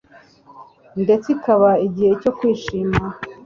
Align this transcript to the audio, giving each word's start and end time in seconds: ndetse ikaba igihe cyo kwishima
ndetse 1.03 1.27
ikaba 1.35 1.69
igihe 1.87 2.11
cyo 2.21 2.31
kwishima 2.37 3.03